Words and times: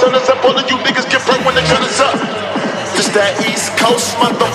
sun 0.00 0.14
is 0.14 0.28
up, 0.30 0.42
all 0.42 0.56
of 0.56 0.64
you 0.70 0.76
niggas 0.78 1.04
get 1.12 1.20
burnt 1.26 1.44
when 1.44 1.54
the 1.54 1.60
gun 1.68 1.82
is 1.84 2.00
up. 2.00 2.16
Just 2.96 3.12
that 3.12 3.36
East 3.44 3.76
Coast 3.76 4.16
motherfucker. 4.16 4.49